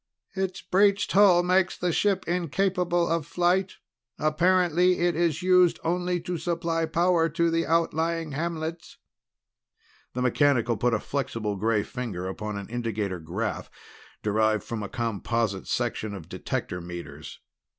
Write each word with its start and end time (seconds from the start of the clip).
"Its 0.33 0.61
breached 0.63 1.11
hull 1.11 1.43
makes 1.43 1.77
the 1.77 1.91
ship 1.93 2.27
incapable 2.27 3.07
of 3.07 3.23
flight. 3.23 3.73
Apparently 4.17 4.97
it 4.97 5.15
is 5.15 5.43
used 5.43 5.79
only 5.83 6.19
to 6.19 6.39
supply 6.39 6.87
power 6.87 7.29
to 7.29 7.51
the 7.51 7.67
outlying 7.67 8.31
hamlets." 8.31 8.97
The 10.13 10.23
mechanical 10.23 10.75
put 10.75 10.95
a 10.95 10.99
flexible 10.99 11.55
gray 11.55 11.83
finger 11.83 12.27
upon 12.27 12.57
an 12.57 12.67
indicator 12.67 13.19
graph 13.19 13.69
derived 14.23 14.63
from 14.63 14.81
a 14.81 14.89
composite 14.89 15.67
section 15.67 16.15
of 16.15 16.27
detector 16.27 16.81
meters. 16.81 17.39